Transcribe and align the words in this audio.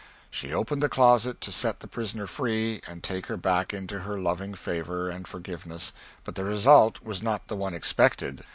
She 0.31 0.51
opened 0.51 0.81
the 0.81 0.89
closet 0.89 1.39
to 1.41 1.51
set 1.51 1.79
the 1.81 1.87
prisoner 1.87 2.25
free 2.25 2.81
and 2.87 3.03
take 3.03 3.27
her 3.27 3.37
back 3.37 3.71
into 3.71 3.99
her 3.99 4.17
loving 4.17 4.55
favor 4.55 5.11
and 5.11 5.27
forgiveness, 5.27 5.93
but 6.23 6.33
the 6.33 6.43
result 6.43 7.03
was 7.03 7.21
not 7.21 7.47
the 7.49 7.55
one 7.55 7.75
expected. 7.75 8.43